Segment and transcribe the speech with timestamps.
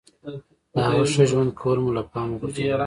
[0.73, 2.71] د هغه ښه ژوند کول مو له پامه غورځولي.